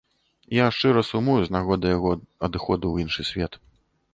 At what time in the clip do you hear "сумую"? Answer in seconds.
1.09-1.35